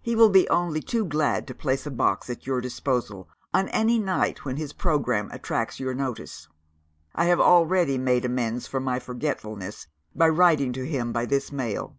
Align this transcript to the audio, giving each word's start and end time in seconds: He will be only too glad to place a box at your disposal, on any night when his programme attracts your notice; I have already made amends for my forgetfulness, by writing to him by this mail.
He 0.00 0.16
will 0.16 0.30
be 0.30 0.48
only 0.48 0.80
too 0.80 1.04
glad 1.04 1.46
to 1.46 1.54
place 1.54 1.84
a 1.84 1.90
box 1.90 2.30
at 2.30 2.46
your 2.46 2.62
disposal, 2.62 3.28
on 3.52 3.68
any 3.68 3.98
night 3.98 4.42
when 4.42 4.56
his 4.56 4.72
programme 4.72 5.30
attracts 5.32 5.78
your 5.78 5.92
notice; 5.92 6.48
I 7.14 7.26
have 7.26 7.40
already 7.40 7.98
made 7.98 8.24
amends 8.24 8.66
for 8.66 8.80
my 8.80 8.98
forgetfulness, 8.98 9.86
by 10.14 10.30
writing 10.30 10.72
to 10.72 10.86
him 10.86 11.12
by 11.12 11.26
this 11.26 11.52
mail. 11.52 11.98